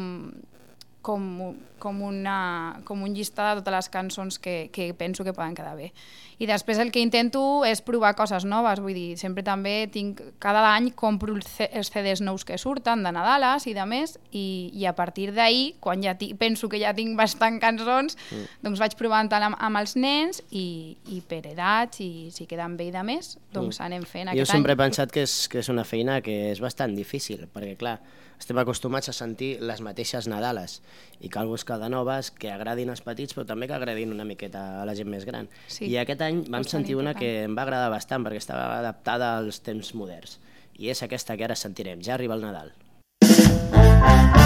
com, 1.02 1.56
com, 1.80 2.02
una, 2.06 2.80
com 2.86 3.02
un 3.04 3.16
llistat 3.18 3.58
de 3.58 3.62
totes 3.62 3.74
les 3.74 3.90
cançons 3.90 4.38
que, 4.40 4.70
que 4.74 4.94
penso 4.94 5.26
que 5.26 5.34
poden 5.34 5.56
quedar 5.58 5.74
bé. 5.76 5.90
I 6.42 6.48
després 6.50 6.80
el 6.82 6.90
que 6.94 7.02
intento 7.04 7.62
és 7.70 7.84
provar 7.86 8.16
coses 8.18 8.46
noves, 8.50 8.80
vull 8.82 8.96
dir, 8.98 9.18
sempre 9.18 9.44
també 9.46 9.86
tinc, 9.94 10.22
cada 10.42 10.64
any 10.72 10.90
compro 10.98 11.36
els 11.38 11.92
CDs 11.94 12.24
nous 12.26 12.46
que 12.46 12.58
surten 12.62 13.04
de 13.06 13.12
Nadales 13.14 13.68
i 13.70 13.76
de 13.78 13.86
més, 13.86 14.16
i, 14.32 14.72
i 14.74 14.88
a 14.90 14.96
partir 14.98 15.30
d'ahir, 15.36 15.76
quan 15.82 16.02
ja 16.02 16.16
ti, 16.18 16.32
penso 16.38 16.70
que 16.70 16.82
ja 16.82 16.96
tinc 16.98 17.14
bastant 17.18 17.60
cançons, 17.62 18.18
mm. 18.30 18.62
doncs 18.66 18.82
vaig 18.82 18.98
provant 18.98 19.30
amb, 19.38 19.58
amb 19.58 19.82
els 19.82 19.94
nens 19.98 20.42
i, 20.50 20.98
i 21.14 21.22
per 21.22 21.44
edats, 21.52 22.02
i 22.02 22.30
si 22.34 22.50
queden 22.50 22.78
bé 22.78 22.90
i 22.90 22.96
de 22.96 23.06
més, 23.06 23.36
doncs 23.54 23.78
mm. 23.78 23.86
anem 23.90 24.10
fent 24.10 24.34
Jo 24.34 24.42
aquest 24.42 24.58
sempre 24.58 24.74
he 24.74 24.78
any. 24.80 24.86
pensat 24.86 25.14
que 25.14 25.26
és, 25.28 25.46
que 25.50 25.62
és 25.62 25.70
una 25.70 25.86
feina 25.86 26.22
que 26.26 26.40
és 26.56 26.62
bastant 26.62 26.98
difícil, 26.98 27.46
perquè 27.54 27.78
clar, 27.78 28.00
estem 28.42 28.58
acostumats 28.58 29.10
a 29.12 29.14
sentir 29.14 29.60
les 29.62 29.82
mateixes 29.86 30.26
Nadales 30.32 30.80
i 31.22 31.30
cal 31.30 31.48
buscar 31.48 31.80
de 31.82 31.90
noves 31.94 32.32
que 32.32 32.52
agradin 32.52 32.90
als 32.90 33.04
petits 33.06 33.38
però 33.38 33.46
també 33.48 33.70
que 33.70 33.78
agradin 33.78 34.14
una 34.14 34.26
miqueta 34.28 34.82
a 34.82 34.86
la 34.86 34.96
gent 34.98 35.10
més 35.12 35.26
gran. 35.26 35.50
Sí, 35.68 35.88
I 35.90 35.98
aquest 36.02 36.22
any 36.26 36.44
vam 36.48 36.62
bastant 36.62 36.82
sentir 36.82 36.98
una 37.00 37.16
que 37.18 37.44
em 37.46 37.58
va 37.58 37.66
agradar 37.68 37.92
bastant 37.94 38.26
perquè 38.26 38.42
estava 38.42 38.68
adaptada 38.80 39.36
als 39.38 39.62
temps 39.66 39.94
moderns 39.96 40.40
i 40.82 40.90
és 40.90 41.04
aquesta 41.06 41.38
que 41.38 41.46
ara 41.46 41.58
sentirem, 41.58 42.02
ja 42.02 42.16
arriba 42.18 42.38
el 42.38 42.48
Nadal. 42.48 42.74
Sota 43.22 44.41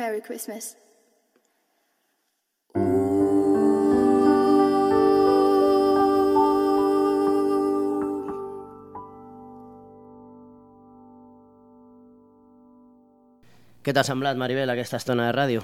Merry 0.00 0.22
Christmas. 0.24 0.76
Què 13.80 13.92
t'ha 13.96 14.04
semblat, 14.04 14.36
Maribel, 14.40 14.68
aquesta 14.72 14.96
estona 15.00 15.28
de 15.28 15.36
ràdio? 15.36 15.62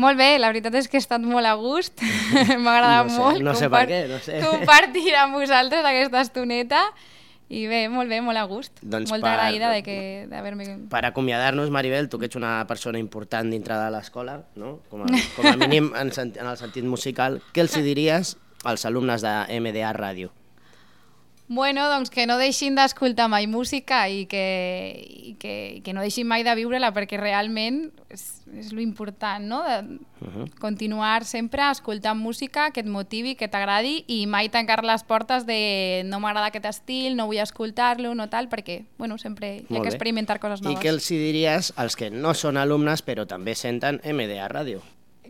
Molt 0.00 0.20
bé, 0.20 0.34
la 0.40 0.48
veritat 0.52 0.76
és 0.78 0.88
que 0.88 0.96
he 0.96 1.02
estat 1.02 1.24
molt 1.24 1.48
a 1.48 1.54
gust. 1.56 2.00
M'ha 2.62 2.74
agradat 2.76 3.08
No 3.08 3.14
sé, 3.14 3.20
molt 3.22 3.44
no 3.44 3.54
sé 3.56 3.68
per 3.72 3.86
què, 3.88 4.02
no 4.12 4.20
sé. 4.24 4.40
compartir 4.44 5.14
amb 5.20 5.40
vosaltres 5.40 5.84
aquesta 5.84 6.22
estoneta. 6.28 6.84
I 7.48 7.62
bé, 7.66 7.88
molt 7.88 8.10
bé, 8.12 8.20
molt 8.20 8.36
a 8.36 8.42
gust. 8.44 8.74
Doncs 8.82 9.08
molt 9.10 9.24
per- 9.24 9.30
agraïda 9.32 9.70
d'haver-me... 10.28 10.66
Per 10.92 11.00
acomiadar-nos, 11.08 11.70
Maribel, 11.72 12.10
tu 12.12 12.18
que 12.20 12.28
ets 12.28 12.36
una 12.36 12.58
persona 12.68 13.00
important 13.00 13.48
dintre 13.50 13.78
de 13.80 13.90
l'escola, 13.94 14.42
no? 14.60 14.80
com, 14.90 15.06
a, 15.06 15.08
com 15.36 15.46
a 15.48 15.56
mínim 15.56 15.92
en, 15.96 16.12
en 16.28 16.46
el 16.46 16.56
sentit 16.60 16.84
musical, 16.84 17.40
què 17.56 17.64
els 17.64 17.72
diries 17.80 18.36
als 18.68 18.84
alumnes 18.84 19.24
de 19.24 19.32
MDA 19.60 19.94
Ràdio? 19.96 20.28
Bueno, 21.50 21.86
doncs 21.88 22.10
que 22.12 22.26
no 22.28 22.36
deixin 22.36 22.74
d'escoltar 22.76 23.24
mai 23.32 23.46
música 23.48 24.02
i 24.12 24.26
que, 24.28 24.42
i 25.00 25.32
que, 25.40 25.52
i 25.78 25.80
que 25.80 25.94
no 25.96 26.02
deixin 26.04 26.26
mai 26.28 26.42
de 26.44 26.52
viure-la 26.54 26.90
perquè 26.92 27.16
realment 27.16 27.86
és, 28.12 28.24
és 28.52 28.68
lo 28.76 28.82
important, 28.84 29.46
no? 29.48 29.62
De 29.64 29.78
Mhm. 30.18 30.48
continuar 30.60 31.24
sempre 31.24 31.62
escoltant 31.70 32.18
música 32.20 32.70
que 32.72 32.80
et 32.80 32.86
motivi, 32.86 33.34
que 33.34 33.48
t'agradi 33.48 34.04
i 34.08 34.26
mai 34.26 34.48
tancar 34.50 34.82
les 34.84 35.04
portes 35.04 35.46
de 35.46 36.02
no 36.04 36.18
m'agrada 36.20 36.48
aquest 36.50 36.66
estil, 36.66 37.16
no 37.16 37.26
vull 37.30 37.38
escoltar-lo, 37.38 38.14
no 38.14 38.28
tal, 38.28 38.50
perquè, 38.50 38.84
bueno, 38.98 39.16
sempre 39.16 39.62
hi 39.62 39.76
ha 39.76 39.80
que 39.80 39.88
bé. 39.88 39.94
experimentar 39.94 40.40
coses 40.40 40.60
I 40.60 40.64
noves. 40.64 40.80
què 40.84 40.88
els 40.90 41.08
diries 41.08 41.72
als 41.76 41.96
que 41.96 42.10
no 42.10 42.34
són 42.34 42.56
alumnes 42.58 43.00
però 43.06 43.26
també 43.26 43.54
senten 43.54 44.00
MDA 44.04 44.48
Ràdio? 44.50 44.82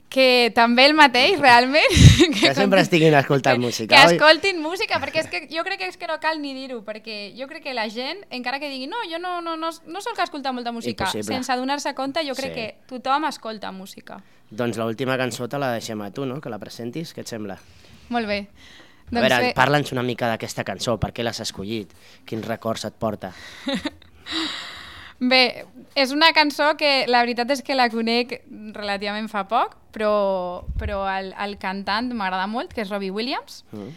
Que 0.08 0.50
també 0.56 0.86
el 0.88 0.94
mateix, 0.96 1.38
realment. 1.38 1.92
Que 2.38 2.54
sempre 2.56 2.80
estiguin 2.80 3.12
escoltant 3.18 3.60
música, 3.60 3.92
Que 3.94 4.06
oi? 4.08 4.16
escoltin 4.16 4.62
música, 4.62 4.96
perquè 5.02 5.20
és 5.20 5.28
que 5.28 5.40
jo 5.52 5.64
crec 5.66 5.82
que 5.82 5.88
és 5.90 5.98
que 6.00 6.06
no 6.08 6.16
cal 6.22 6.40
ni 6.40 6.54
dir-ho, 6.56 6.80
perquè 6.86 7.34
jo 7.36 7.46
crec 7.50 7.62
que 7.66 7.74
la 7.76 7.88
gent, 7.92 8.22
encara 8.30 8.58
que 8.62 8.70
digui 8.72 8.86
no, 8.88 8.96
jo 9.10 9.18
no, 9.20 9.42
no, 9.44 9.56
no, 9.60 9.68
no 9.68 10.00
que 10.16 10.22
escoltar 10.24 10.54
molta 10.56 10.72
música, 10.72 11.04
Impossible. 11.04 11.34
sense 11.36 11.52
adonar-se 11.52 11.92
compte, 11.94 12.24
jo 12.26 12.34
crec 12.34 12.54
Sí. 12.54 12.54
que 12.54 12.78
tothom 12.88 13.26
escolta 13.28 13.70
música. 13.72 14.22
Doncs 14.50 14.78
l'última 14.80 15.18
cançó 15.20 15.46
te 15.48 15.58
la 15.58 15.72
deixem 15.74 16.00
a 16.00 16.10
tu, 16.10 16.24
no? 16.24 16.40
Que 16.40 16.48
la 16.48 16.58
presentis, 16.58 17.12
què 17.14 17.20
et 17.20 17.28
sembla? 17.28 17.58
Molt 18.08 18.26
bé. 18.26 18.46
a 19.12 19.20
veure, 19.20 19.38
bé, 19.40 19.52
parla'ns 19.56 19.92
una 19.92 20.02
mica 20.02 20.28
d'aquesta 20.28 20.64
cançó, 20.64 20.98
per 20.98 21.12
què 21.12 21.22
l'has 21.22 21.40
escollit? 21.40 21.92
Quins 22.24 22.46
records 22.46 22.84
et 22.88 22.94
porta? 22.94 23.32
bé, 25.20 25.64
és 25.98 26.12
una 26.14 26.32
cançó 26.32 26.76
que 26.78 27.06
la 27.10 27.20
veritat 27.24 27.50
és 27.50 27.62
que 27.66 27.74
la 27.74 27.88
conec 27.90 28.40
relativament 28.74 29.28
fa 29.28 29.46
poc, 29.50 29.76
però, 29.92 30.64
però 30.78 31.02
el, 31.18 31.32
el 31.34 31.56
cantant 31.58 32.12
m'agrada 32.14 32.46
molt, 32.46 32.72
que 32.74 32.82
és 32.84 32.90
Robbie 32.92 33.10
Williams, 33.10 33.64
Mm. 33.72 33.88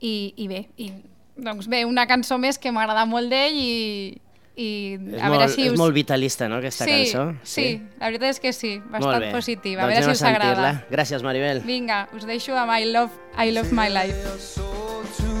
i, 0.00 0.14
i 0.36 0.48
bé, 0.48 0.66
i, 0.76 0.90
doncs 1.36 1.68
bé, 1.68 1.84
una 1.88 2.06
cançó 2.06 2.38
més 2.38 2.58
que 2.58 2.72
m'agrada 2.72 3.06
molt 3.06 3.30
d'ell 3.30 3.54
i, 3.56 4.20
i 4.56 4.68
És, 4.96 5.20
a 5.20 5.28
molt, 5.28 5.36
veure 5.36 5.48
si 5.52 5.62
és 5.68 5.72
us... 5.72 5.78
molt 5.78 5.94
vitalista, 5.94 6.48
no, 6.48 6.58
aquesta 6.58 6.84
sí, 6.88 6.90
cançó? 7.12 7.24
Sí, 7.44 7.66
la 8.00 8.06
veritat 8.10 8.30
és 8.34 8.40
que 8.40 8.52
sí, 8.56 8.74
bastant 8.90 9.30
positiva. 9.32 9.82
A 9.82 9.86
Doncs 9.86 9.94
veure 9.94 10.04
anem 10.04 10.16
si 10.16 10.24
us 10.24 10.26
agrada. 10.30 10.74
Gràcies, 10.90 11.22
Maribel. 11.22 11.62
Vinga, 11.68 12.08
us 12.16 12.26
deixo 12.26 12.56
amb 12.56 12.72
I 12.76 12.90
Love, 12.90 13.12
I 13.36 13.52
love 13.52 13.72
My 13.72 13.88
Life. 13.92 15.35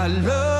I 0.00 0.06
love 0.06 0.59